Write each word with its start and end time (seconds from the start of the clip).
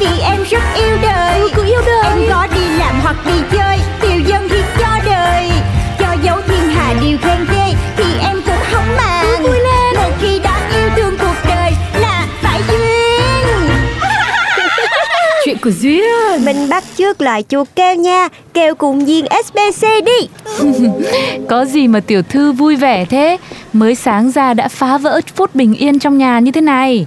Vì 0.00 0.20
em 0.22 0.44
rất 0.50 0.62
yêu 0.76 0.96
đời. 1.02 1.40
Ừ, 1.40 1.48
cứ 1.54 1.64
yêu 1.64 1.80
đời. 1.86 2.04
Em 2.04 2.18
có 2.30 2.46
đi 2.54 2.68
làm 2.78 3.00
hoặc 3.02 3.16
đi 3.26 3.32
chơi. 3.52 3.78
Điều 4.02 4.20
dân 4.20 4.48
thì 4.50 4.58
cho 4.78 4.88
đời. 5.06 5.50
Cho 5.98 6.06
dấu 6.22 6.36
thiên 6.46 6.68
hà 6.74 6.94
điều 7.02 7.18
khen 7.18 7.46
ghê. 7.52 7.74
Thì 7.96 8.04
em 8.20 8.42
cũng 8.46 8.62
không 8.72 8.96
màng. 8.96 9.24
Cứ 9.26 9.42
vui 9.42 9.58
lên. 9.58 9.94
Một 9.96 10.10
khi 10.20 10.38
đã 10.38 10.70
yêu 10.76 10.90
thương 10.96 11.16
cuộc 11.18 11.48
đời 11.48 11.72
Là 12.00 12.26
phải 12.42 12.60
duyên. 12.68 13.68
Chuyện 15.44 15.56
của 15.62 15.70
Duyên. 15.70 16.44
Mình 16.44 16.68
bắt 16.68 16.84
trước 16.96 17.20
lời 17.20 17.44
chuột 17.48 17.68
kêu 17.76 17.94
nha. 17.94 18.28
Kêu 18.54 18.74
cùng 18.74 19.04
viên 19.04 19.26
SBC 19.46 19.86
đi. 20.06 20.28
Có 21.48 21.64
gì 21.64 21.88
mà 21.88 22.00
tiểu 22.00 22.22
thư 22.22 22.52
vui 22.52 22.76
vẻ 22.76 23.04
thế? 23.04 23.36
Mới 23.72 23.94
sáng 23.94 24.30
ra 24.30 24.54
đã 24.54 24.68
phá 24.68 24.98
vỡ 24.98 25.20
phút 25.34 25.54
bình 25.54 25.74
yên 25.74 25.98
trong 25.98 26.18
nhà 26.18 26.38
như 26.38 26.52
thế 26.52 26.60
này 26.60 27.06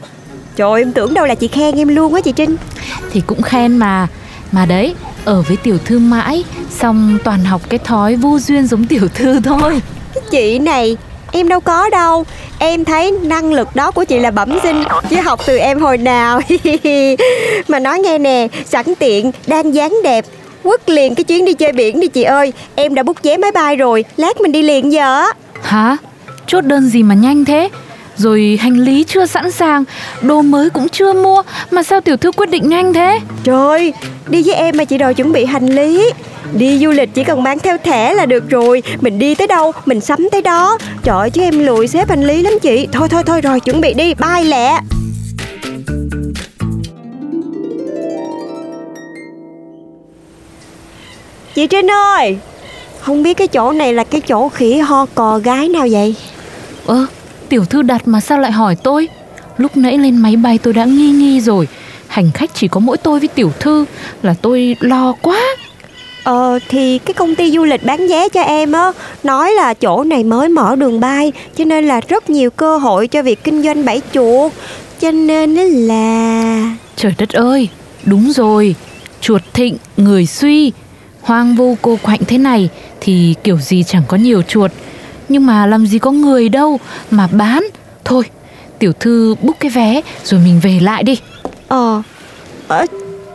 Trời 0.57 0.81
em 0.81 0.91
tưởng 0.91 1.13
đâu 1.13 1.25
là 1.25 1.35
chị 1.35 1.47
khen 1.47 1.75
em 1.75 1.87
luôn 1.87 2.13
á 2.13 2.21
chị 2.21 2.31
Trinh. 2.31 2.55
Thì 3.11 3.21
cũng 3.27 3.41
khen 3.41 3.77
mà 3.77 4.07
Mà 4.51 4.65
đấy, 4.65 4.95
ở 5.25 5.41
với 5.41 5.57
tiểu 5.57 5.77
thư 5.85 5.99
mãi 5.99 6.43
Xong 6.69 7.17
toàn 7.23 7.43
học 7.45 7.61
cái 7.69 7.79
thói 7.79 8.15
vô 8.15 8.39
duyên 8.39 8.67
giống 8.67 8.85
tiểu 8.85 9.07
thư 9.15 9.39
thôi. 9.39 9.81
Chị 10.31 10.59
này 10.59 10.97
Em 11.31 11.47
đâu 11.47 11.59
có 11.59 11.89
đâu. 11.89 12.25
Em 12.59 12.85
thấy 12.85 13.11
năng 13.11 13.53
lực 13.53 13.75
đó 13.75 13.91
của 13.91 14.03
chị 14.03 14.19
là 14.19 14.31
bẩm 14.31 14.57
sinh 14.63 14.83
Chứ 15.09 15.21
học 15.21 15.39
từ 15.45 15.57
em 15.57 15.79
hồi 15.79 15.97
nào. 15.97 16.41
Mà 17.67 17.79
nói 17.79 17.99
nghe 17.99 18.17
nè 18.17 18.47
Sẵn 18.65 18.85
tiện, 18.99 19.31
đang 19.47 19.73
dáng 19.75 19.93
đẹp 20.03 20.25
Quất 20.63 20.89
liền 20.89 21.15
cái 21.15 21.23
chuyến 21.23 21.45
đi 21.45 21.53
chơi 21.53 21.71
biển 21.71 21.99
đi 21.99 22.07
chị 22.07 22.23
ơi. 22.23 22.53
Em 22.75 22.95
đã 22.95 23.03
bút 23.03 23.23
vé 23.23 23.37
máy 23.37 23.51
bay 23.51 23.75
rồi 23.75 24.05
Lát 24.17 24.41
mình 24.41 24.51
đi 24.51 24.61
liền 24.61 24.91
giờ. 24.91 25.19
Á 25.19 25.33
Hả? 25.61 25.97
Chốt 26.47 26.61
đơn 26.61 26.89
gì 26.89 27.03
mà 27.03 27.15
nhanh 27.15 27.45
thế? 27.45 27.69
Rồi 28.17 28.57
hành 28.61 28.77
lý 28.77 29.03
chưa 29.03 29.25
sẵn 29.25 29.51
sàng 29.51 29.83
Đồ 30.21 30.41
mới 30.41 30.69
cũng 30.69 30.89
chưa 30.89 31.13
mua. 31.13 31.41
Mà 31.71 31.83
sao 31.83 32.01
tiểu 32.01 32.17
thư 32.17 32.31
quyết 32.31 32.49
định 32.49 32.69
nhanh 32.69 32.93
thế? 32.93 33.19
Trời, 33.43 33.93
đi 34.27 34.43
với 34.45 34.55
em 34.55 34.77
mà 34.77 34.85
chị 34.85 34.97
đòi 34.97 35.13
chuẩn 35.13 35.31
bị 35.31 35.45
hành 35.45 35.67
lý. 35.67 36.11
Đi 36.53 36.79
du 36.79 36.89
lịch 36.89 37.13
chỉ 37.13 37.23
cần 37.23 37.43
mang 37.43 37.59
theo 37.59 37.77
thẻ 37.77 38.13
là 38.13 38.25
được 38.25 38.49
rồi. 38.49 38.83
Mình 39.01 39.19
đi 39.19 39.35
tới 39.35 39.47
đâu, 39.47 39.71
mình 39.85 40.01
sắm 40.01 40.27
tới 40.31 40.41
đó. 40.41 40.77
Trời 41.03 41.17
ơi, 41.19 41.29
chứ 41.29 41.41
em 41.41 41.65
lùi 41.65 41.87
xếp 41.87 42.09
hành 42.09 42.23
lý 42.23 42.41
lắm 42.41 42.53
chị. 42.61 42.87
Thôi 42.91 43.09
thôi 43.09 43.23
thôi 43.25 43.41
rồi, 43.41 43.59
chuẩn 43.59 43.81
bị 43.81 43.93
đi, 43.93 44.13
bye 44.13 44.43
lẹ. 44.43 44.79
Chị 51.55 51.67
Trinh 51.67 51.91
ơi 51.91 52.37
Không 52.99 53.23
biết 53.23 53.33
cái 53.33 53.47
chỗ 53.47 53.71
này 53.71 53.93
là 53.93 54.03
cái 54.03 54.21
chỗ 54.21 54.49
khỉ 54.49 54.77
ho 54.77 55.05
cò 55.15 55.39
gái 55.43 55.69
nào 55.69 55.87
vậy? 55.91 56.15
Ơ, 56.85 57.05
tiểu 57.49 57.65
thư 57.65 57.81
đặt 57.81 58.07
mà 58.07 58.19
sao 58.19 58.39
lại 58.39 58.51
hỏi 58.51 58.75
tôi? 58.83 59.07
Lúc 59.57 59.77
nãy 59.77 59.97
lên 59.97 60.17
máy 60.17 60.35
bay 60.35 60.57
tôi 60.57 60.73
đã 60.73 60.85
nghi 60.85 61.09
nghi 61.11 61.41
rồi. 61.41 61.67
Hành 62.07 62.31
khách 62.31 62.51
chỉ 62.53 62.67
có 62.67 62.79
mỗi 62.79 62.97
tôi 62.97 63.19
với 63.19 63.27
tiểu 63.27 63.51
thư 63.59 63.85
Là 64.21 64.35
tôi 64.41 64.75
lo 64.79 65.13
quá. 65.21 65.41
Ờ 66.23 66.59
thì 66.69 66.97
cái 66.97 67.13
công 67.13 67.35
ty 67.35 67.51
du 67.51 67.63
lịch 67.63 67.85
bán 67.85 68.07
vé 68.07 68.29
cho 68.29 68.41
em 68.41 68.71
á 68.71 68.91
Nói 69.23 69.51
là 69.51 69.73
chỗ 69.73 70.03
này 70.03 70.23
mới 70.23 70.49
mở 70.49 70.75
đường 70.75 70.99
bay 70.99 71.31
Cho 71.57 71.65
nên 71.65 71.87
là 71.87 72.01
rất 72.07 72.29
nhiều 72.29 72.49
cơ 72.49 72.77
hội 72.77 73.07
cho 73.07 73.23
việc 73.23 73.43
kinh 73.43 73.63
doanh 73.63 73.85
bẫy 73.85 74.01
chuột. 74.13 74.51
Cho 74.99 75.11
nên 75.11 75.55
là 75.55 76.75
Trời 76.95 77.13
đất 77.17 77.29
ơi, 77.29 77.69
đúng 78.05 78.31
rồi. 78.31 78.75
Chuột 79.21 79.41
thịnh, 79.53 79.77
người 79.97 80.25
suy. 80.25 80.71
Hoang 81.21 81.55
vu 81.55 81.77
cô 81.81 81.97
quạnh 82.03 82.19
thế 82.27 82.37
này 82.37 82.69
Thì 83.01 83.35
kiểu 83.43 83.57
gì 83.57 83.83
chẳng 83.83 84.03
có 84.07 84.17
nhiều 84.17 84.41
chuột 84.41 84.71
Nhưng 85.29 85.45
mà 85.45 85.65
làm 85.65 85.85
gì 85.85 85.99
có 85.99 86.11
người 86.11 86.49
đâu 86.49 86.79
Mà 87.11 87.27
bán. 87.31 87.67
Thôi, 88.05 88.23
tiểu 88.79 88.93
thư 88.99 89.35
book 89.41 89.59
cái 89.59 89.71
vé 89.71 90.01
Rồi 90.23 90.41
mình 90.43 90.59
về 90.63 90.79
lại 90.81 91.03
đi. 91.03 91.19
Ờ 91.67 92.01
ờ, 92.67 92.85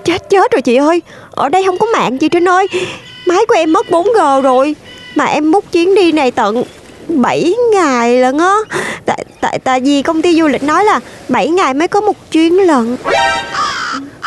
Chết 0.04 0.30
chết 0.30 0.52
rồi 0.52 0.62
chị 0.62 0.76
ơi. 0.76 1.02
Ở 1.30 1.48
đây 1.48 1.64
không 1.66 1.78
có 1.78 1.86
mạng 1.86 2.18
chị 2.18 2.28
Trinh 2.28 2.48
ơi. 2.48 2.66
Máy 3.26 3.38
của 3.48 3.54
em 3.54 3.72
mất 3.72 3.86
4G 3.90 4.42
rồi. 4.42 4.76
Mà 5.14 5.24
em 5.24 5.50
book 5.50 5.72
chuyến 5.72 5.94
đi 5.94 6.12
này 6.12 6.30
tận 6.30 6.62
7 7.08 7.54
ngày 7.72 8.20
lận 8.20 8.38
á. 8.38 8.56
Tại, 9.06 9.24
tại, 9.40 9.58
tại 9.58 9.80
vì 9.80 10.02
công 10.02 10.22
ty 10.22 10.40
du 10.40 10.48
lịch 10.48 10.62
nói 10.62 10.84
là 10.84 11.00
7 11.28 11.48
ngày 11.48 11.74
mới 11.74 11.88
có 11.88 12.00
một 12.00 12.30
chuyến 12.30 12.66
lần 12.66 12.96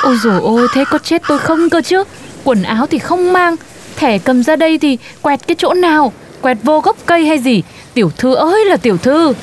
Ôi 0.03 0.17
dồi 0.23 0.39
ôi, 0.41 0.67
thế 0.73 0.83
có 0.91 0.97
chết 1.03 1.21
tôi 1.27 1.39
không 1.39 1.69
cơ 1.69 1.81
chứ? 1.81 2.03
Quần 2.43 2.63
áo 2.63 2.85
thì 2.85 2.99
không 2.99 3.33
mang. 3.33 3.55
Thẻ 3.95 4.17
cầm 4.17 4.43
ra 4.43 4.55
đây 4.55 4.77
thì 4.77 4.97
quẹt 5.21 5.47
cái 5.47 5.55
chỗ 5.59 5.73
nào 5.73 6.13
Quẹt 6.45 6.57
vô 6.63 6.79
gốc 6.79 6.97
cây 7.05 7.25
hay 7.25 7.39
gì? 7.39 7.63
Tiểu 7.93 8.11
thư 8.17 8.35
ơi 8.35 8.65
là 8.65 8.77
tiểu 8.77 8.97
thư. 8.97 9.33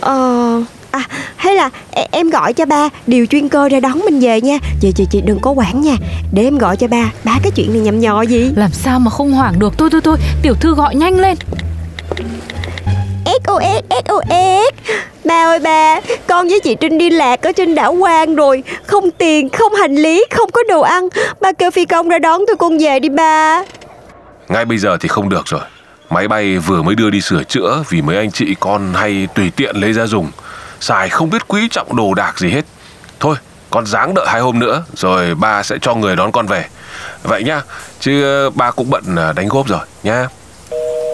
Ờ 0.00 0.62
À 0.90 1.02
hay 1.36 1.54
là 1.54 1.70
e- 1.90 2.08
em 2.10 2.30
gọi 2.30 2.52
cho 2.52 2.66
ba 2.66 2.88
Điều 3.06 3.26
chuyên 3.26 3.48
cơ 3.48 3.68
ra 3.68 3.80
đón 3.80 4.00
mình 4.04 4.20
về 4.20 4.40
nha. 4.40 4.58
Chị 4.80 4.92
chị 4.96 5.06
chị 5.10 5.20
đừng 5.20 5.38
có 5.40 5.50
quản 5.50 5.80
nha. 5.80 5.96
Để 6.32 6.42
em 6.42 6.58
gọi 6.58 6.76
cho 6.76 6.86
ba 6.88 7.12
Ba 7.24 7.38
cái 7.42 7.52
chuyện 7.54 7.72
này 7.72 7.80
nhầm 7.80 8.00
nhò 8.00 8.22
gì? 8.22 8.50
Làm 8.56 8.70
sao 8.72 8.98
mà 8.98 9.10
không 9.10 9.32
hoảng 9.32 9.58
được? 9.58 9.78
Thôi 9.78 9.88
thôi 9.92 10.00
thôi, 10.04 10.16
tiểu 10.42 10.54
thư 10.60 10.74
gọi 10.74 10.94
nhanh 10.94 11.20
lên. 11.20 11.36
SOS 13.24 13.84
SOS 14.06 14.74
Ba 15.24 15.46
ơi 15.46 15.58
ba 15.58 16.00
Con 16.26 16.48
với 16.48 16.60
chị 16.60 16.76
Trinh 16.80 16.98
đi 16.98 17.10
lạc 17.10 17.42
ở 17.42 17.52
trên 17.52 17.74
đảo 17.74 17.96
Quang 18.00 18.34
rồi. 18.34 18.62
Không 18.86 19.10
tiền, 19.10 19.48
không 19.48 19.74
hành 19.74 19.94
lý, 19.94 20.24
không 20.30 20.50
có 20.50 20.62
đồ 20.68 20.80
ăn. 20.80 21.08
Ba 21.40 21.52
kêu 21.52 21.70
phi 21.70 21.84
công 21.84 22.08
ra 22.08 22.18
đón 22.18 22.40
tụi 22.46 22.56
con 22.56 22.78
về 22.78 23.00
đi 23.00 23.08
ba. 23.08 23.62
Ngay 24.48 24.64
bây 24.64 24.78
giờ 24.78 24.96
thì 25.00 25.08
không 25.08 25.28
được 25.28 25.46
rồi 25.46 25.60
Máy 26.10 26.28
bay 26.28 26.58
vừa 26.58 26.82
mới 26.82 26.94
đưa 26.94 27.10
đi 27.10 27.20
sửa 27.20 27.42
chữa 27.44 27.82
Vì 27.88 28.02
mấy 28.02 28.16
anh 28.16 28.30
chị 28.30 28.54
con 28.60 28.94
hay 28.94 29.28
tùy 29.34 29.50
tiện 29.56 29.76
lấy 29.76 29.92
ra 29.92 30.06
dùng. 30.06 30.30
Xài 30.80 31.08
không 31.08 31.30
biết 31.30 31.48
quý 31.48 31.68
trọng 31.70 31.96
đồ 31.96 32.14
đạc 32.14 32.38
gì 32.38 32.50
hết. 32.50 32.64
Thôi 33.20 33.36
con 33.70 33.86
dáng 33.86 34.14
đợi 34.14 34.26
hai 34.28 34.40
hôm 34.40 34.58
nữa 34.58 34.84
Rồi 34.96 35.34
ba 35.34 35.62
sẽ 35.62 35.76
cho 35.82 35.94
người 35.94 36.16
đón 36.16 36.32
con 36.32 36.46
về. 36.46 36.64
Vậy 37.22 37.42
nhá 37.44 37.62
Chứ 38.00 38.22
ờ, 38.22 38.50
ba 38.50 38.70
cũng 38.70 38.90
bận 38.90 39.04
ờ, 39.16 39.32
đánh 39.32 39.48
góp 39.48 39.68
rồi 39.68 39.80
nha 40.02 40.28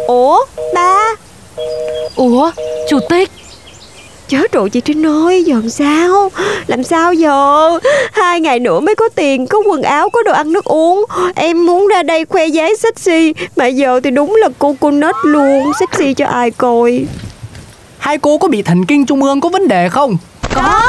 Ủa 0.06 0.38
ba? 0.74 0.98
Ủa, 2.16 2.50
chủ 2.88 3.00
tịch 3.08 3.30
Chết 4.32 4.52
rồi 4.52 4.70
chị 4.70 4.80
Trinh 4.80 5.06
ơi 5.06 5.44
Giờ 5.44 5.54
làm 5.54 5.70
sao? 5.70 6.30
Làm 6.66 6.82
sao 6.82 7.14
giờ? 7.14 7.70
Hai 8.12 8.40
ngày 8.40 8.58
nữa 8.58 8.80
mới 8.80 8.94
có 8.94 9.08
tiền 9.14 9.46
Có 9.46 9.58
quần 9.66 9.82
áo 9.82 10.10
Có 10.10 10.22
đồ 10.22 10.32
ăn 10.32 10.52
nước 10.52 10.64
uống. 10.64 11.04
Em 11.34 11.66
muốn 11.66 11.86
ra 11.86 12.02
đây 12.02 12.24
khoe 12.24 12.46
giấy 12.46 12.76
sexy 12.76 13.34
Mà 13.56 13.66
giờ 13.66 14.00
thì 14.04 14.10
đúng 14.10 14.34
là 14.34 14.48
cô 14.58 14.76
cô 14.80 14.90
nết 14.90 15.14
luôn 15.24 15.72
Sexy 15.80 16.14
cho 16.14 16.26
ai 16.26 16.50
coi. 16.50 17.04
Hai 17.98 18.18
cô 18.18 18.38
có 18.38 18.48
bị 18.48 18.62
thần 18.62 18.86
kinh 18.86 19.06
trung 19.06 19.22
ương 19.22 19.40
có 19.40 19.48
vấn 19.48 19.68
đề 19.68 19.88
không? 19.88 20.16
Có 20.54 20.82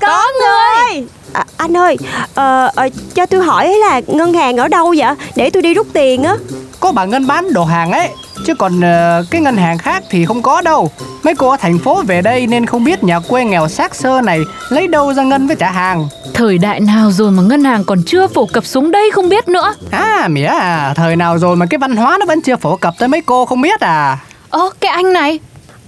Có 0.00 0.24
người. 0.40 1.04
À, 1.32 1.44
Anh 1.56 1.76
ơi 1.76 1.96
ờ, 2.34 2.70
ờ, 2.74 2.88
Cho 3.14 3.26
tôi 3.26 3.44
hỏi 3.44 3.68
là 3.68 4.00
ngân 4.06 4.34
hàng 4.34 4.56
ở 4.56 4.68
đâu 4.68 4.94
vậy? 4.96 5.14
Để 5.36 5.50
tôi 5.50 5.62
đi 5.62 5.74
rút 5.74 5.86
tiền 5.92 6.22
á. 6.22 6.36
Có 6.80 6.92
bà 6.92 7.04
Ngân 7.04 7.26
bán 7.26 7.52
đồ 7.52 7.64
hàng 7.64 7.92
ấy 7.92 8.08
Chứ 8.46 8.54
còn 8.54 8.80
ờ, 8.80 9.24
cái 9.30 9.40
ngân 9.40 9.56
hàng 9.56 9.78
khác 9.78 10.02
thì 10.10 10.24
không 10.26 10.42
có 10.42 10.60
đâu. 10.60 10.90
Mấy 11.24 11.34
cô 11.34 11.48
ở 11.48 11.56
thành 11.56 11.78
phố 11.78 12.02
về 12.06 12.22
đây 12.22 12.46
nên 12.46 12.66
không 12.66 12.84
biết 12.84 13.04
nhà 13.04 13.20
quê 13.20 13.44
nghèo 13.44 13.68
xác 13.68 13.94
xơ 13.94 14.20
này 14.20 14.40
Lấy 14.68 14.88
đâu 14.88 15.12
ra 15.12 15.22
ngân 15.22 15.46
với 15.46 15.56
trả 15.56 15.70
hàng. 15.70 16.08
Thời 16.34 16.58
đại 16.58 16.80
nào 16.80 17.10
rồi 17.10 17.30
mà 17.30 17.42
ngân 17.42 17.64
hàng 17.64 17.84
còn 17.84 18.02
chưa 18.06 18.26
phổ 18.26 18.46
cập 18.46 18.66
xuống 18.66 18.90
đây 18.90 19.10
không 19.12 19.28
biết 19.28 19.48
nữa? 19.48 19.74
À 19.90 20.28
mía 20.30 20.44
à, 20.44 20.94
thời 20.96 21.16
nào 21.16 21.38
rồi 21.38 21.56
mà 21.56 21.66
cái 21.66 21.78
văn 21.78 21.96
hóa 21.96 22.16
nó 22.20 22.26
vẫn 22.26 22.40
chưa 22.40 22.56
phổ 22.56 22.76
cập 22.76 22.94
tới 22.98 23.08
mấy 23.08 23.20
cô 23.20 23.46
không 23.46 23.62
biết 23.62 23.80
à? 23.80 24.18
Ơ, 24.50 24.70
cái 24.80 24.92
anh 24.92 25.12
này. 25.12 25.38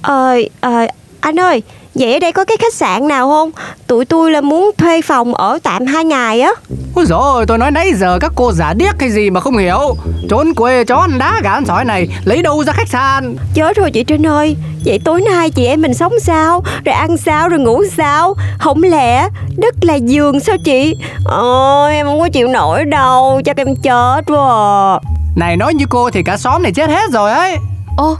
Ờ, 0.02 0.34
ờ, 0.60 0.86
anh 1.20 1.40
ơi 1.40 1.62
Vậy 1.94 2.12
ở 2.12 2.18
đây 2.18 2.32
có 2.32 2.44
cái 2.44 2.56
khách 2.60 2.74
sạn 2.74 3.08
nào 3.08 3.28
không? 3.28 3.50
Tụi 3.86 4.04
tôi 4.04 4.30
là 4.30 4.40
muốn 4.40 4.70
thuê 4.78 5.02
phòng 5.02 5.34
ở 5.34 5.58
tạm 5.62 5.86
hai 5.86 6.04
ngày 6.04 6.40
á. 6.40 6.50
Ôi 6.94 7.04
dồi 7.06 7.20
ôi, 7.20 7.44
tôi 7.48 7.58
nói 7.58 7.70
nãy 7.70 7.92
giờ 7.94 8.18
các 8.20 8.32
cô 8.36 8.52
giả 8.52 8.74
điếc 8.74 9.00
hay 9.00 9.10
gì 9.10 9.30
mà 9.30 9.40
không 9.40 9.56
hiểu. 9.56 9.96
Trốn 10.30 10.54
quê 10.54 10.84
chó 10.84 10.96
ăn 10.96 11.18
đá 11.18 11.40
gà 11.42 11.50
ăn 11.50 11.66
sỏi 11.66 11.84
này 11.84 12.08
Lấy 12.24 12.42
đâu 12.42 12.64
ra 12.64 12.72
khách 12.72 12.88
sạn? 12.88 13.36
Chết 13.54 13.76
rồi 13.76 13.90
chị 13.90 14.04
Trinh 14.04 14.26
ơi. 14.26 14.56
Vậy 14.84 15.00
tối 15.04 15.20
nay 15.20 15.50
chị 15.50 15.66
em 15.66 15.82
mình 15.82 15.94
sống 15.94 16.12
sao? 16.20 16.62
Rồi 16.84 16.94
ăn 16.94 17.16
sao 17.16 17.48
rồi 17.48 17.60
ngủ 17.60 17.82
sao? 17.96 18.34
Không 18.58 18.82
lẽ 18.82 19.28
đất 19.56 19.74
là 19.82 19.94
giường 19.94 20.40
sao 20.40 20.56
chị? 20.64 20.94
Ôi 21.24 21.94
em 21.94 22.06
không 22.06 22.20
có 22.20 22.28
chịu 22.28 22.48
nổi 22.48 22.84
đâu 22.84 23.40
Chắc 23.44 23.56
em 23.56 23.76
chết 23.82 24.22
quá 24.26 24.96
à. 24.96 25.00
Này 25.36 25.56
nói 25.56 25.74
như 25.74 25.84
cô 25.90 26.10
thì 26.10 26.22
cả 26.22 26.36
xóm 26.36 26.62
này 26.62 26.72
chết 26.72 26.90
hết 26.90 27.10
rồi 27.12 27.32
ấy. 27.32 27.56
Ô, 27.96 28.16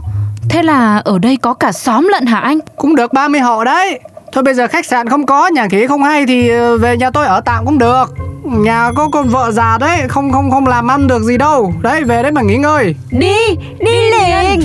thế 0.49 0.63
là 0.63 0.97
ở 0.97 1.19
đây 1.19 1.37
có 1.37 1.53
cả 1.53 1.71
xóm 1.71 2.07
lận 2.07 2.25
hả 2.25 2.39
anh? 2.39 2.59
Cũng 2.77 2.95
được 2.95 3.13
30 3.13 3.41
hộ 3.41 3.63
đấy. 3.63 3.99
Thôi 4.31 4.43
bây 4.43 4.53
giờ 4.53 4.67
khách 4.67 4.85
sạn 4.85 5.09
không 5.09 5.25
có, 5.25 5.47
nhà 5.47 5.67
nghỉ 5.71 5.87
không 5.87 6.03
hay 6.03 6.25
thì 6.25 6.49
ờ, 6.49 6.77
về 6.77 6.97
nhà 6.97 7.09
tôi 7.09 7.25
ở 7.25 7.41
tạm 7.45 7.65
cũng 7.65 7.77
được. 7.77 8.05
Nhà 8.43 8.91
có 8.95 9.09
con 9.11 9.29
vợ 9.29 9.51
già 9.51 9.77
đấy 9.77 9.99
Không 10.09 10.31
không 10.31 10.51
không 10.51 10.67
làm 10.67 10.91
ăn 10.91 11.07
được 11.07 11.21
gì 11.23 11.37
đâu. 11.37 11.73
Đấy 11.81 12.03
về 12.03 12.23
đấy 12.23 12.31
mà 12.31 12.41
nghỉ 12.41 12.57
ngơi. 12.57 12.95
Đi, 13.11 13.37
đi 13.79 14.11
liền. 14.11 14.61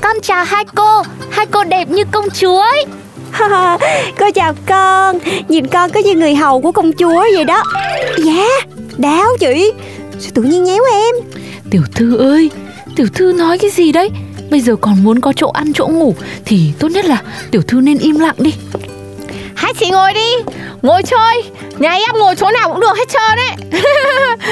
Con 0.00 0.16
chào 0.22 0.44
hai 0.44 0.64
cô. 0.74 1.02
Hai 1.30 1.46
cô 1.46 1.64
đẹp 1.64 1.88
như 1.88 2.04
công 2.12 2.30
chúa 2.30 2.60
ấy. 2.60 2.84
Cô 4.18 4.30
chào 4.34 4.52
con. 4.66 5.18
Nhìn 5.48 5.66
con 5.66 5.90
có 5.90 6.00
như 6.00 6.14
người 6.14 6.34
hầu 6.34 6.60
của 6.60 6.72
công 6.72 6.92
chúa 6.92 7.24
vậy 7.34 7.44
đó. 7.44 7.62
Dạ, 8.18 8.46
đáo 8.98 9.26
chị 9.40 9.72
Sao 10.22 10.30
tự 10.34 10.42
nhiên 10.42 10.64
nhéo 10.64 10.84
em? 10.92 11.14
Tiểu 11.70 11.82
thư 11.94 12.16
ơi 12.16 12.50
Tiểu 12.96 13.06
thư 13.14 13.32
nói 13.32 13.58
cái 13.58 13.70
gì 13.70 13.92
đấy? 13.92 14.10
Bây 14.50 14.60
giờ 14.60 14.76
còn 14.80 15.04
muốn 15.04 15.20
có 15.20 15.32
chỗ 15.36 15.48
ăn 15.48 15.72
chỗ 15.74 15.86
ngủ 15.86 16.14
Thì 16.44 16.72
tốt 16.78 16.88
nhất 16.88 17.04
là 17.04 17.22
tiểu 17.50 17.62
thư 17.62 17.80
nên 17.80 17.98
im 17.98 18.18
lặng 18.18 18.34
đi. 18.38 18.54
Hai 19.54 19.72
chị 19.78 19.90
ngồi 19.90 20.12
đi 20.12 20.52
Ngồi 20.82 21.02
chơi. 21.02 21.42
Nhà 21.78 21.90
em 21.92 22.18
ngồi 22.18 22.34
chỗ 22.36 22.50
nào 22.50 22.72
cũng 22.72 22.80
được 22.80 22.98
hết 22.98 23.08
trơn 23.08 23.38
ấy. 23.38 23.82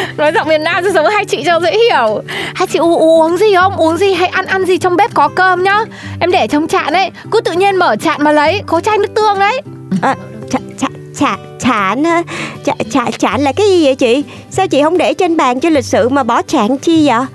Nói 0.16 0.32
giọng 0.34 0.48
miền 0.48 0.64
Nam 0.64 0.84
cho 0.84 0.90
giống 0.90 1.06
hai 1.06 1.24
chị 1.24 1.42
cho 1.46 1.60
dễ 1.60 1.72
hiểu. 1.72 2.22
Hai 2.54 2.66
chị 2.66 2.78
u, 2.78 2.96
u, 2.96 3.22
uống 3.22 3.36
gì 3.36 3.54
không? 3.54 3.76
Uống 3.76 3.96
gì 3.96 4.12
hay 4.12 4.28
ăn 4.28 4.46
ăn 4.46 4.64
gì 4.64 4.78
trong 4.78 4.96
bếp 4.96 5.14
có 5.14 5.28
cơm 5.28 5.62
nhá. 5.62 5.84
Em 6.20 6.30
để 6.30 6.46
trong 6.46 6.68
chạn 6.68 6.92
ấy 6.92 7.10
Cứ 7.30 7.40
tự 7.40 7.52
nhiên 7.52 7.76
mở 7.76 7.96
chạn 7.96 8.22
mà 8.22 8.32
lấy 8.32 8.62
Có 8.66 8.80
chai 8.80 8.98
nước 8.98 9.14
tương 9.14 9.38
đấy 9.38 9.60
à, 10.02 10.14
chả, 10.50 10.58
chả, 10.78 10.88
chả, 11.20 11.36
chạn 11.60 12.04
hả 12.04 12.22
chả, 12.64 12.72
chả, 12.90 13.04
chạn 13.18 13.40
là 13.40 13.52
cái 13.52 13.66
gì 13.68 13.84
vậy 13.84 13.94
chị? 13.94 14.24
Sao 14.50 14.66
chị 14.66 14.82
không 14.82 14.98
để 14.98 15.14
trên 15.14 15.36
bàn 15.36 15.60
cho 15.60 15.70
lịch 15.70 15.84
sự 15.84 16.08
mà 16.08 16.22
bỏ 16.22 16.42
chạn 16.42 16.78
chi 16.78 17.06
vậy? 17.06 17.26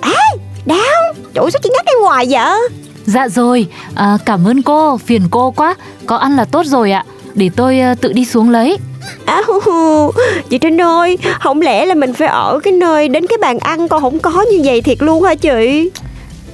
À 0.00 0.22
đáo 0.66 1.14
Trời 1.34 1.50
sao 1.50 1.60
chị 1.62 1.70
nhắc 1.72 1.86
em 1.86 2.02
hoài 2.02 2.26
vậy? 2.30 2.68
Dạ 3.06 3.28
rồi 3.28 3.66
à, 3.94 4.18
Cảm 4.26 4.44
ơn 4.44 4.62
cô 4.62 4.96
Phiền 4.96 5.22
cô 5.30 5.50
quá. 5.50 5.74
Có 6.06 6.16
ăn 6.16 6.36
là 6.36 6.44
tốt 6.44 6.66
rồi 6.66 6.92
ạ. 6.92 7.04
Để 7.34 7.50
tôi 7.56 7.80
à, 7.80 7.94
tự 7.94 8.12
đi 8.12 8.24
xuống 8.24 8.50
lấy. 8.50 8.78
À, 9.24 9.42
hu 9.46 9.60
hu. 9.60 10.12
chị 10.50 10.58
Trinh 10.58 10.80
ơi, 10.80 11.18
không 11.40 11.60
lẽ 11.60 11.86
là 11.86 11.94
mình 11.94 12.14
phải 12.14 12.28
ở 12.28 12.58
cái 12.62 12.72
nơi 12.72 13.08
đến 13.08 13.26
cái 13.26 13.38
bàn 13.38 13.58
ăn 13.58 13.88
con 13.88 14.02
không 14.02 14.18
có 14.18 14.44
như 14.52 14.60
vậy 14.64 14.80
thiệt 14.82 15.02
luôn 15.02 15.22
hả 15.22 15.34
chị? 15.34 15.90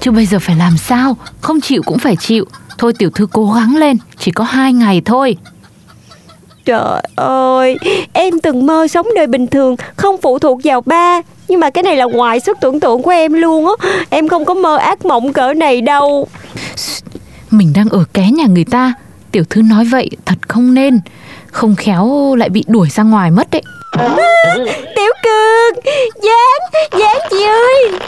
Chứ 0.00 0.10
bây 0.10 0.26
giờ 0.26 0.38
phải 0.38 0.56
làm 0.56 0.76
sao? 0.76 1.16
Không 1.40 1.60
chịu 1.60 1.82
cũng 1.86 1.98
phải 1.98 2.16
chịu. 2.16 2.44
Thôi 2.78 2.92
tiểu 2.98 3.10
thư 3.10 3.26
cố 3.32 3.52
gắng 3.52 3.76
lên 3.76 3.96
Chỉ 4.18 4.30
có 4.30 4.44
hai 4.44 4.72
ngày 4.72 5.02
thôi 5.04 5.36
Trời 6.66 7.02
ơi, 7.16 7.76
em 8.12 8.40
từng 8.40 8.66
mơ 8.66 8.86
sống 8.88 9.06
đời 9.16 9.26
bình 9.26 9.46
thường, 9.46 9.76
không 9.96 10.16
phụ 10.22 10.38
thuộc 10.38 10.60
vào 10.64 10.80
ba. 10.80 11.20
Nhưng 11.48 11.60
mà 11.60 11.70
cái 11.70 11.82
này 11.82 11.96
là 11.96 12.04
ngoài 12.04 12.40
sức 12.40 12.58
tưởng 12.60 12.80
tượng 12.80 13.02
của 13.02 13.10
em 13.10 13.32
luôn 13.32 13.66
á. 13.66 13.88
Em 14.10 14.28
không 14.28 14.44
có 14.44 14.54
mơ 14.54 14.76
ác 14.76 15.04
mộng 15.04 15.32
cỡ 15.32 15.54
này 15.54 15.80
đâu. 15.80 16.28
Mình 17.50 17.72
đang 17.74 17.88
ở 17.88 18.04
ké 18.12 18.30
nhà 18.30 18.46
người 18.46 18.64
ta 18.64 18.92
Tiểu 19.32 19.44
thư 19.50 19.62
nói 19.62 19.84
vậy 19.84 20.10
thật 20.24 20.34
không 20.48 20.74
nên 20.74 21.00
Không 21.50 21.76
khéo 21.76 22.34
lại 22.38 22.48
bị 22.48 22.64
đuổi 22.66 22.88
ra 22.90 23.02
ngoài 23.02 23.30
mất 23.30 23.50
đấy 23.50 23.62
Tiểu 24.96 25.12
Cương, 25.22 25.84
Gián, 26.22 26.84
Gián 27.00 27.16
chị 27.30 27.44
ơi. 27.44 27.98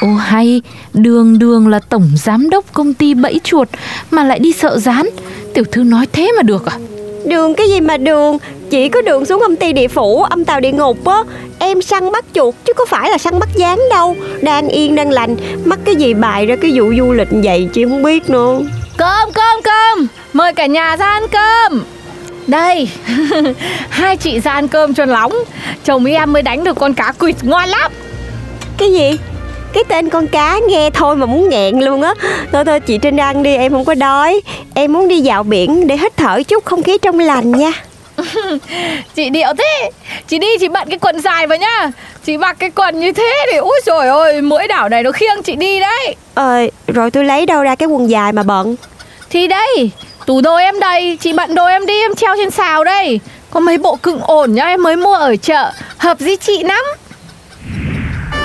Ô 0.00 0.08
hay 0.08 0.62
Đường 0.94 1.38
đường 1.38 1.68
là 1.68 1.80
tổng 1.88 2.10
giám 2.16 2.50
đốc 2.50 2.64
công 2.72 2.94
ty 2.94 3.14
bẫy 3.14 3.40
chuột 3.44 3.68
Mà 4.10 4.24
lại 4.24 4.38
đi 4.38 4.52
sợ 4.52 4.78
rán 4.78 5.08
Tiểu 5.54 5.64
thư 5.72 5.82
nói 5.82 6.06
thế 6.12 6.32
mà 6.36 6.42
được 6.42 6.66
à 6.66 6.76
Đường 7.24 7.54
cái 7.54 7.68
gì 7.68 7.80
mà 7.80 7.96
đường? 7.96 8.38
Chỉ 8.70 8.88
có 8.88 9.02
đường 9.02 9.24
xuống 9.24 9.40
công 9.40 9.56
ty 9.56 9.72
địa 9.72 9.88
phủ 9.88 10.22
Âm 10.22 10.44
tàu 10.44 10.60
địa 10.60 10.72
ngục 10.72 11.04
á. 11.04 11.22
Em 11.58 11.82
săn 11.82 12.12
bắt 12.12 12.24
chuột 12.34 12.54
chứ 12.64 12.72
có 12.72 12.86
phải 12.86 13.10
là 13.10 13.18
săn 13.18 13.38
bắt 13.38 13.48
gián 13.54 13.78
đâu. 13.90 14.16
Đang 14.42 14.68
yên 14.68 14.94
đang 14.94 15.10
lành. 15.10 15.36
Mắc 15.64 15.78
cái 15.84 15.96
gì 15.96 16.14
bài 16.14 16.46
ra 16.46 16.56
cái 16.56 16.70
vụ 16.74 16.92
du 16.98 17.12
lịch 17.12 17.28
vậy 17.30 17.68
Chị 17.72 17.84
không 17.84 18.02
biết 18.02 18.30
nữa. 18.30 18.60
Cơm 18.96 19.32
cơm 19.32 19.62
cơm. 19.64 20.06
Mời 20.32 20.52
cả 20.52 20.66
nhà 20.66 20.96
ra 20.96 21.06
ăn 21.06 21.22
cơm. 21.28 21.84
Đây 22.46 22.88
Hai 23.90 24.16
chị 24.16 24.40
ra 24.40 24.52
ăn 24.52 24.68
cơm 24.68 24.94
cho 24.94 25.04
nóng. 25.04 25.32
Chồng 25.84 26.04
em 26.04 26.32
mới 26.32 26.42
đánh 26.42 26.64
được 26.64 26.76
con 26.76 26.94
cá 26.94 27.12
quỵt 27.12 27.36
ngon 27.42 27.68
lắm. 27.68 27.92
Cái 28.78 28.92
gì 28.92 29.18
cái 29.72 29.84
tên 29.88 30.08
con 30.08 30.26
cá 30.26 30.58
nghe 30.68 30.90
thôi 30.90 31.16
mà 31.16 31.26
muốn 31.26 31.48
nghẹn 31.48 31.78
luôn 31.78 32.02
á. 32.02 32.14
Thôi 32.52 32.64
thôi 32.64 32.80
chị 32.80 32.98
Trinh 32.98 33.16
ăn 33.16 33.42
đi 33.42 33.56
em 33.56 33.72
không 33.72 33.84
có 33.84 33.94
đói. 33.94 34.40
Em 34.74 34.92
muốn 34.92 35.08
đi 35.08 35.20
dạo 35.20 35.42
biển 35.42 35.86
để 35.86 35.96
hít 35.96 36.16
thở 36.16 36.42
chút 36.42 36.64
không 36.64 36.82
khí 36.82 36.98
trong 37.02 37.18
lành 37.18 37.52
nha. 37.52 37.72
Chị 39.14 39.30
điệu 39.30 39.48
thế. 39.58 39.90
Chị 40.28 40.38
đi 40.38 40.58
chị 40.60 40.68
bận 40.68 40.88
cái 40.88 40.98
quần 40.98 41.20
dài 41.20 41.46
vào 41.46 41.58
nhá. 41.58 41.90
Chị 42.24 42.36
mặc 42.36 42.56
cái 42.58 42.70
quần 42.70 43.00
như 43.00 43.12
thế 43.12 43.46
thì 43.52 43.58
úi 43.58 43.80
rồi 43.86 44.08
ôi 44.08 44.40
Mỗi 44.40 44.66
đảo 44.66 44.88
này 44.88 45.02
nó 45.02 45.12
khiêng 45.12 45.42
chị 45.44 45.56
đi 45.56 45.80
đấy. 45.80 46.16
Ờ 46.34 46.66
rồi 46.86 47.10
tôi 47.10 47.24
lấy 47.24 47.46
đâu 47.46 47.62
ra 47.62 47.74
cái 47.74 47.86
quần 47.86 48.10
dài 48.10 48.32
mà 48.32 48.42
bận? 48.42 48.76
Thì 49.30 49.46
đây 49.46 49.90
Tủ 50.26 50.40
đồ 50.40 50.56
em 50.56 50.80
đầy 50.80 51.18
Chị 51.20 51.32
bận 51.32 51.54
đồ 51.54 51.66
em 51.66 51.86
đi 51.86 52.00
em 52.00 52.14
treo 52.14 52.36
trên 52.36 52.50
xào 52.50 52.84
đây. 52.84 53.20
Có 53.50 53.60
mấy 53.60 53.78
bộ 53.78 53.96
cưng 53.96 54.20
ổn 54.20 54.54
nhá 54.54 54.64
em 54.64 54.82
mới 54.82 54.96
mua 54.96 55.14
ở 55.14 55.36
chợ. 55.36 55.72
Hợp 55.98 56.20
với 56.20 56.36
chị 56.36 56.62
lắm 56.62 56.84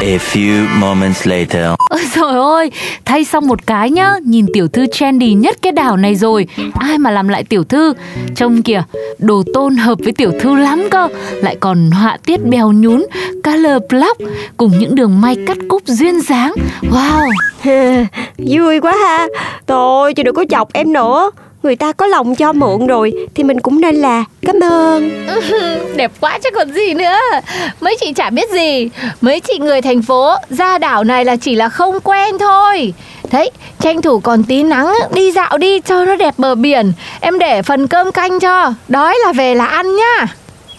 A 0.01 0.17
few 0.17 0.67
moments 0.79 1.27
later. 1.27 1.65
Ôi 1.89 2.01
trời 2.13 2.35
ơi, 2.39 2.71
thay 3.05 3.25
xong 3.25 3.47
một 3.47 3.67
cái 3.67 3.91
nhá 3.91 4.13
Nhìn 4.23 4.45
tiểu 4.53 4.67
thư 4.67 4.85
trendy 4.91 5.33
nhất 5.33 5.57
cái 5.61 5.71
đảo 5.71 5.97
này 5.97 6.15
rồi. 6.15 6.47
Ai 6.73 6.97
mà 6.97 7.11
làm 7.11 7.27
lại 7.27 7.43
tiểu 7.43 7.63
thư? 7.63 7.93
Trông 8.35 8.63
kìa, 8.63 8.83
đồ 9.19 9.43
tôn 9.53 9.77
hợp 9.77 9.99
với 10.03 10.11
tiểu 10.11 10.31
thư 10.39 10.55
lắm 10.55 10.87
cơ. 10.91 11.07
Lại 11.31 11.57
còn 11.59 11.91
họa 11.91 12.17
tiết 12.25 12.45
bèo 12.45 12.71
nhún 12.71 13.05
Color 13.43 13.81
block 13.89 14.17
Cùng 14.57 14.77
những 14.79 14.95
đường 14.95 15.21
may 15.21 15.35
cắt 15.47 15.57
cúc 15.69 15.83
duyên 15.85 16.21
dáng. 16.21 16.53
Wow. 16.81 17.31
Vui 18.37 18.79
quá 18.79 18.93
ha. 19.03 19.27
Thôi 19.67 20.13
chị 20.13 20.23
đừng 20.23 20.35
có 20.35 20.45
chọc 20.49 20.73
em 20.73 20.93
nữa 20.93 21.31
Người 21.67 21.75
ta 21.75 21.91
có 21.91 22.07
lòng 22.07 22.35
cho 22.35 22.53
mượn 22.53 22.87
rồi 22.87 23.13
Thì 23.35 23.43
mình 23.43 23.59
cũng 23.61 23.81
nên 23.81 23.95
là. 23.95 24.23
Cảm 24.41 24.59
ơn. 24.59 25.27
Đẹp 25.95 26.11
quá 26.19 26.39
chứ 26.43 26.49
còn 26.55 26.71
gì 26.71 26.93
nữa. 26.93 27.17
Mấy 27.81 27.97
chị 27.99 28.13
chả 28.13 28.29
biết 28.29 28.49
gì. 28.51 28.89
Mấy 29.21 29.39
chị 29.39 29.57
người 29.59 29.81
thành 29.81 30.01
phố 30.01 30.35
ra 30.49 30.77
đảo 30.77 31.03
này 31.03 31.25
là 31.25 31.35
chỉ 31.35 31.55
là 31.55 31.69
không 31.69 31.99
quen 31.99 32.37
thôi. 32.39 32.93
Đấy, 33.31 33.51
tranh 33.79 34.01
thủ 34.01 34.19
còn 34.19 34.43
tí 34.43 34.63
nắng 34.63 34.93
Đi 35.13 35.31
dạo 35.31 35.57
đi 35.57 35.79
cho 35.79 36.05
nó 36.05 36.15
đẹp 36.15 36.33
bờ 36.37 36.55
biển. 36.55 36.93
Em 37.19 37.39
để 37.39 37.61
phần 37.61 37.87
cơm 37.87 38.11
canh 38.11 38.39
cho. 38.39 38.73
Đói 38.87 39.17
là 39.25 39.33
về 39.33 39.55
là 39.55 39.65
ăn 39.65 39.95
nhá. 39.95 40.27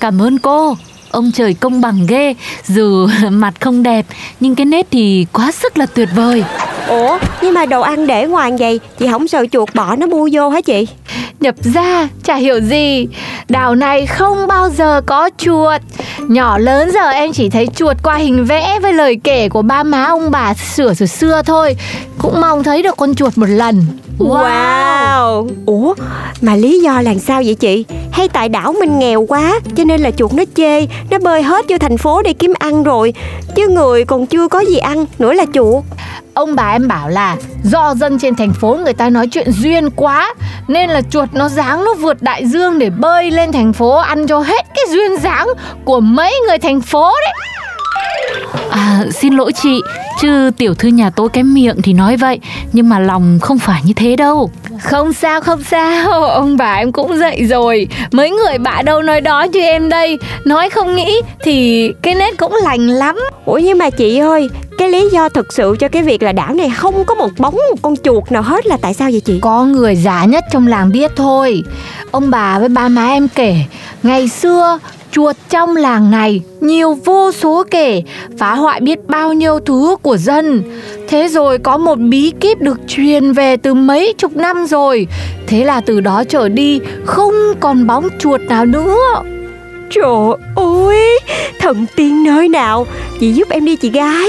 Cảm 0.00 0.23
ơn 0.23 0.38
cô. 0.38 0.76
Ông 1.11 1.33
trời 1.33 1.55
công 1.55 1.81
bằng 1.81 2.07
ghê 2.09 2.35
Dù 2.67 3.09
mặt 3.31 3.55
không 3.61 3.83
đẹp 3.83 4.07
Nhưng 4.41 4.55
cái 4.55 4.67
nét 4.67 4.87
thì 4.91 5.27
quá 5.33 5.53
sức 5.53 5.79
là 5.79 5.87
tuyệt 5.87 6.09
vời. 6.15 6.45
Ủa 6.88 7.19
nhưng 7.43 7.55
mà 7.55 7.67
đồ 7.67 7.81
ăn 7.81 8.07
để 8.07 8.27
ngoài 8.27 8.53
vậy 8.59 8.81
Chị 8.99 9.07
không 9.11 9.29
sợ 9.29 9.45
chuột 9.53 9.75
bỏ 9.75 9.97
nó 9.97 10.07
bu 10.07 10.29
vô 10.33 10.49
hả 10.49 10.61
chị? 10.61 10.87
Nhập 11.41 11.55
ra 11.75 12.09
chả 12.25 12.35
hiểu 12.35 12.61
gì. 12.61 13.07
Đảo 13.49 13.75
này 13.75 14.07
không 14.07 14.47
bao 14.47 14.71
giờ 14.71 15.00
có 15.07 15.31
chuột. 15.38 15.81
Nhỏ 16.29 16.59
lớn 16.59 16.91
giờ 16.95 17.09
em 17.09 17.33
chỉ 17.33 17.50
thấy 17.50 17.67
chuột 17.75 17.97
qua 18.03 18.17
hình 18.17 18.45
vẽ 18.45 18.79
Với 18.83 18.93
lời 18.93 19.21
kể 19.25 19.49
của 19.49 19.62
ba 19.62 19.83
má 19.83 20.05
ông 20.05 20.31
bà 20.31 20.55
sửa 20.55 20.95
từ 20.95 21.07
xưa 21.07 21.43
thôi. 21.43 21.77
Cũng 22.19 22.41
mong 22.41 22.65
thấy 22.65 22.83
được 22.83 22.97
con 22.97 23.15
chuột 23.15 23.38
một 23.38 23.47
lần 23.49 23.85
Wow. 24.18 25.48
Ủa 25.66 25.94
mà 26.40 26.56
lý 26.56 26.80
do 26.80 27.00
là 27.00 27.14
sao 27.14 27.42
vậy 27.44 27.54
chị? 27.54 27.84
Hay 28.12 28.28
tại 28.28 28.48
đảo 28.48 28.75
mình 28.80 28.98
nghèo 28.98 29.26
quá 29.28 29.60
Cho 29.76 29.84
nên 29.84 30.00
là 30.00 30.10
chuột 30.10 30.32
nó 30.32 30.44
chê 30.54 30.87
Nó 31.10 31.18
bơi 31.22 31.42
hết 31.42 31.64
vô 31.68 31.78
thành 31.78 31.98
phố 31.98 32.22
để 32.22 32.32
kiếm 32.32 32.54
ăn 32.58 32.82
rồi. 32.82 33.14
Chứ 33.54 33.68
người 33.68 34.04
còn 34.04 34.26
chưa 34.26 34.48
có 34.48 34.60
gì 34.60 34.76
ăn 34.76 35.04
Nữa 35.18 35.32
là 35.32 35.44
chuột. 35.54 35.84
Ông 36.34 36.54
bà 36.54 36.70
em 36.70 36.88
bảo 36.88 37.08
là 37.08 37.37
do 37.64 37.94
dân 37.94 38.18
trên 38.18 38.34
thành 38.34 38.52
phố 38.52 38.78
người 38.84 38.92
ta 38.92 39.10
nói 39.10 39.26
chuyện 39.26 39.52
duyên 39.52 39.90
quá 39.90 40.34
Nên 40.68 40.90
là 40.90 41.00
chuột 41.10 41.28
nó 41.32 41.48
dáng 41.48 41.84
nó 41.84 41.94
vượt 41.94 42.22
đại 42.22 42.46
dương 42.46 42.78
để 42.78 42.90
bơi 42.90 43.30
lên 43.30 43.52
thành 43.52 43.72
phố 43.72 43.96
ăn 43.96 44.26
cho 44.26 44.38
hết 44.38 44.66
cái 44.75 44.84
duyên 44.88 45.20
dáng 45.20 45.48
của 45.84 46.00
mấy 46.00 46.34
người 46.46 46.58
thành 46.58 46.80
phố 46.80 47.12
đấy 47.25 47.32
À 48.70 49.04
xin 49.11 49.35
lỗi 49.35 49.52
chị 49.62 49.80
Chứ 50.20 50.50
tiểu 50.56 50.75
thư 50.75 50.88
nhà 50.88 51.11
tôi 51.11 51.28
cái 51.28 51.42
miệng 51.42 51.82
thì 51.82 51.92
nói 51.92 52.16
vậy 52.16 52.40
Nhưng 52.73 52.88
mà 52.88 52.99
lòng 52.99 53.38
không 53.42 53.58
phải 53.58 53.82
như 53.85 53.92
thế 53.92 54.16
đâu. 54.16 54.50
Không 54.82 55.12
sao 55.12 55.40
không 55.40 55.62
sao. 55.70 56.25
Ông 56.25 56.56
bà 56.56 56.75
em 56.75 56.92
cũng 56.92 57.18
dậy 57.18 57.44
rồi. 57.44 57.88
Mấy 58.12 58.30
người 58.30 58.58
bạ 58.58 58.82
đâu 58.82 59.02
nói 59.02 59.20
đó 59.20 59.42
như 59.42 59.61
em 59.61 59.88
đây. 59.88 60.18
Nói 60.44 60.70
không 60.70 60.97
nghĩ 60.97 61.20
thì 61.44 61.88
cái 62.02 62.14
nét 62.14 62.35
cũng 62.38 62.56
lành 62.62 62.88
lắm. 62.88 63.16
Ủa 63.44 63.58
nhưng 63.58 63.78
mà 63.78 63.90
chị 63.90 64.18
ơi 64.18 64.49
Cái 64.78 64.88
lý 64.88 65.08
do 65.12 65.28
thực 65.28 65.52
sự 65.52 65.76
cho 65.80 65.88
cái 65.88 66.02
việc 66.02 66.23
là 66.23 66.32
đảo 66.32 66.54
này 66.54 66.70
không 66.76 67.04
có 67.04 67.14
một 67.14 67.30
bóng 67.38 67.54
một 67.54 67.76
con 67.82 67.94
chuột 68.04 68.32
nào 68.32 68.42
hết 68.42 68.66
là 68.66 68.76
tại 68.82 68.94
sao 68.94 69.11
vậy 69.11 69.20
chị? 69.20 69.38
Có 69.42 69.64
người 69.64 69.97
già 69.97 70.25
nhất 70.25 70.44
trong 70.52 70.66
làng 70.66 70.92
biết 70.92 71.11
thôi. 71.16 71.62
Ông 72.11 72.30
bà 72.30 72.58
với 72.58 72.68
ba 72.68 72.88
má 72.88 73.06
em 73.06 73.28
kể 73.28 73.56
Ngày 74.02 74.28
xưa 74.28 74.78
chuột 75.12 75.37
trong 75.49 75.77
làng 75.77 76.11
này 76.11 76.41
nhiều 76.61 76.99
vô 77.05 77.33
số 77.33 77.65
kể 77.71 78.03
phá 78.38 78.55
hoại 78.55 78.81
biết 78.81 78.99
bao 79.09 79.33
nhiêu 79.33 79.61
thứ 79.61 79.97
của 80.03 80.17
dân. 80.17 80.62
Thế 81.09 81.29
rồi 81.29 81.59
có 81.59 81.79
một 81.79 81.99
bí 81.99 82.33
kíp 82.41 82.61
được 82.61 82.81
truyền 82.88 83.33
về 83.33 83.57
từ 83.57 83.75
mấy 83.75 84.15
chục 84.19 84.37
năm 84.37 84.67
rồi. 84.67 85.07
Thế 85.47 85.65
là 85.65 85.81
từ 85.81 86.00
đó 86.00 86.25
trở 86.29 86.49
đi 86.49 86.81
không 87.05 87.35
còn 87.61 87.87
bóng 87.87 88.09
chuột 88.19 88.41
nào 88.41 88.67
nữa. 88.67 89.23
Trời 89.91 90.37
ơi 90.57 91.19
Thần 91.61 91.87
tiên 91.97 92.25
nơi 92.25 92.49
nào? 92.49 92.87
Chị 93.21 93.33
giúp 93.33 93.49
em 93.50 93.65
đi 93.65 93.77
chị 93.77 93.91
gái. 93.91 94.27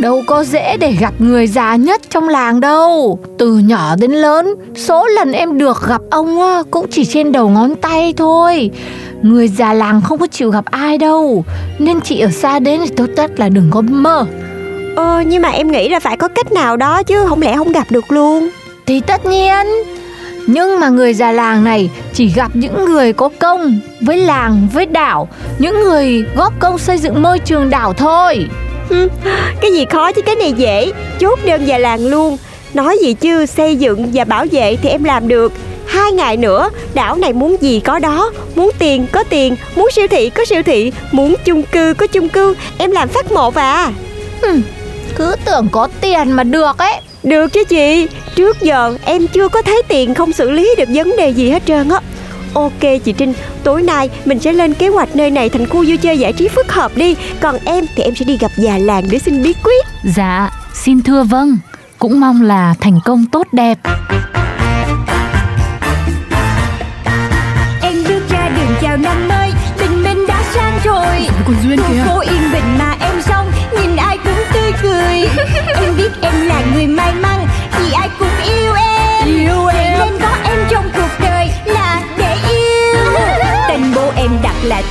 Đâu 0.00 0.22
có 0.26 0.44
dễ 0.44 0.76
để 0.76 0.92
gặp 0.92 1.14
người 1.18 1.46
già 1.46 1.76
nhất 1.76 2.00
trong 2.10 2.28
làng 2.28 2.60
đâu. 2.60 3.18
Từ 3.38 3.58
nhỏ 3.58 3.96
đến 3.96 4.12
lớn 4.12 4.54
Số 4.74 5.06
lần 5.06 5.32
em 5.32 5.58
được 5.58 5.88
gặp 5.88 6.00
ông 6.10 6.38
cũng 6.70 6.86
chỉ 6.90 7.04
trên 7.04 7.32
đầu 7.32 7.48
ngón 7.48 7.74
tay 7.74 8.14
thôi 8.16 8.70
Người 9.22 9.48
già 9.48 9.72
làng 9.72 10.00
không 10.00 10.18
có 10.18 10.26
chịu 10.26 10.50
gặp 10.50 10.64
ai 10.64 10.98
đâu. 10.98 11.44
Nên 11.78 12.00
chị 12.00 12.20
ở 12.20 12.30
xa 12.30 12.58
đến 12.58 12.80
thì 12.84 12.90
tốt 12.96 13.06
nhất 13.16 13.30
là 13.40 13.48
đừng 13.48 13.70
có 13.70 13.80
mơ. 13.80 14.26
Ờ 14.96 15.22
nhưng 15.26 15.42
mà 15.42 15.48
em 15.48 15.72
nghĩ 15.72 15.88
là 15.88 16.00
phải 16.00 16.16
có 16.16 16.28
cách 16.28 16.52
nào 16.52 16.76
đó 16.76 17.02
chứ 17.02 17.26
Không 17.28 17.42
lẽ 17.42 17.56
không 17.56 17.72
gặp 17.72 17.86
được 17.90 18.12
luôn. 18.12 18.48
Thì 18.86 19.00
tất 19.00 19.26
nhiên. 19.26 19.66
Nhưng 20.46 20.80
mà 20.80 20.88
người 20.88 21.14
già 21.14 21.32
làng 21.32 21.64
này 21.64 21.90
chỉ 22.12 22.28
gặp 22.28 22.50
những 22.54 22.84
người 22.84 23.12
có 23.12 23.28
công 23.40 23.80
Với 24.00 24.16
làng, 24.16 24.68
với 24.72 24.86
đảo. 24.86 25.28
Những 25.58 25.80
người 25.80 26.24
góp 26.36 26.52
công 26.60 26.78
xây 26.78 26.98
dựng 26.98 27.22
môi 27.22 27.38
trường 27.38 27.70
đảo 27.70 27.92
thôi. 27.92 28.46
Cái 29.60 29.72
gì 29.72 29.84
khó 29.84 30.12
chứ 30.12 30.22
cái 30.22 30.36
này 30.36 30.52
dễ. 30.52 30.92
Chốt 31.18 31.38
đơn 31.46 31.64
già 31.64 31.78
làng 31.78 32.06
luôn. 32.06 32.36
Nói 32.74 32.98
gì 33.02 33.14
chứ 33.14 33.46
xây 33.46 33.76
dựng 33.76 34.10
và 34.12 34.24
bảo 34.24 34.44
vệ 34.52 34.76
thì 34.76 34.88
em 34.88 35.04
làm 35.04 35.28
được 35.28 35.52
Hai 35.88 36.12
ngày 36.12 36.36
nữa 36.36 36.70
đảo 36.94 37.16
này 37.16 37.32
muốn 37.32 37.56
gì 37.60 37.80
có 37.80 37.98
đó. 37.98 38.30
Muốn 38.54 38.70
tiền 38.78 39.06
có 39.12 39.24
tiền 39.24 39.56
Muốn 39.76 39.88
siêu 39.92 40.06
thị 40.10 40.30
có 40.30 40.44
siêu 40.44 40.62
thị 40.62 40.92
Muốn 41.12 41.34
chung 41.44 41.62
cư 41.62 41.94
có 41.98 42.06
chung 42.06 42.28
cư. 42.28 42.54
Em 42.78 42.90
làm 42.90 43.08
phát 43.08 43.32
một 43.32 43.54
à. 43.54 43.92
Cứ 45.16 45.36
tưởng 45.44 45.68
có 45.72 45.88
tiền 46.00 46.32
mà 46.32 46.44
được 46.44 46.78
ấy. 46.78 47.00
Được 47.22 47.52
chứ 47.52 47.64
chị. 47.64 48.06
Trước 48.34 48.60
giờ 48.60 48.96
em 49.04 49.26
chưa 49.26 49.48
có 49.48 49.62
thấy 49.62 49.82
tiền 49.88 50.14
không 50.14 50.32
xử 50.32 50.50
lý 50.50 50.74
được 50.78 50.88
vấn 50.94 51.16
đề 51.16 51.28
gì 51.28 51.50
hết 51.50 51.62
trơn 51.66 51.88
á. 51.88 52.00
Ok 52.54 52.80
chị 53.04 53.12
Trinh, 53.12 53.32
tối 53.62 53.82
nay 53.82 54.10
mình 54.24 54.38
sẽ 54.38 54.52
lên 54.52 54.74
kế 54.74 54.88
hoạch 54.88 55.16
nơi 55.16 55.30
này 55.30 55.48
thành 55.48 55.66
khu 55.66 55.84
vui 55.86 55.96
chơi 55.96 56.18
giải 56.18 56.32
trí 56.32 56.48
phức 56.48 56.72
hợp 56.72 56.96
đi. 56.96 57.16
Còn 57.40 57.56
em 57.64 57.84
thì 57.96 58.02
em 58.02 58.14
sẽ 58.14 58.24
đi 58.24 58.38
gặp 58.38 58.50
già 58.56 58.78
làng 58.78 59.04
để 59.10 59.18
xin 59.18 59.42
bí 59.42 59.52
quyết. 59.64 59.86
Dạ, 60.16 60.50
xin 60.74 61.02
thưa 61.02 61.22
vâng. 61.22 61.58
Cũng 61.98 62.20
mong 62.20 62.42
là 62.42 62.74
thành 62.80 63.00
công 63.04 63.24
tốt 63.32 63.46
đẹp. 63.52 63.78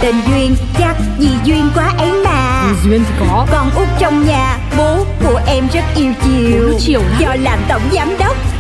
Tên 0.01 0.16
Duyên 0.27 0.56
Chắc 0.80 0.96
vì 1.20 1.30
duyên 1.44 1.70
quá 1.75 1.94
ấy 1.98 2.12
mà 2.25 2.74
Duyên 2.84 3.04
thì 3.08 3.13
có. 3.20 3.48
Con 3.51 3.72
út 3.75 3.88
trong 4.00 4.27
nhà 4.27 4.58
Bố 4.77 5.06
của 5.24 5.42
em 5.48 5.68
rất 5.74 5.84
yêu 5.96 6.13
chiều 6.24 6.77
chiều 6.80 7.01
lắm. 7.01 7.20
Do 7.20 7.36
làm 7.44 7.60
tổng 7.70 7.82
giám 7.94 8.18
đốc 8.20 8.38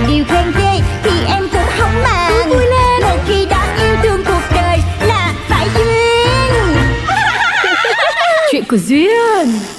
hà 0.00 0.06
điều 0.08 0.24
khen 0.24 0.52
ghê 0.58 0.80
Thì 1.02 1.10
em 1.26 1.48
cũng 1.52 1.66
không 1.78 2.02
màng. 2.02 2.48
Vui 2.48 2.66
lên 2.66 3.02
Một 3.02 3.18
khi 3.26 3.46
đã 3.46 3.76
yêu 3.78 3.96
thương 4.02 4.24
cuộc 4.24 4.42
đời 4.54 4.78
Là 5.06 5.34
phải 5.48 5.68
duyên. 5.74 6.76
Chuyện 8.52 8.64
của 8.64 8.76
Duyên. 8.76 9.77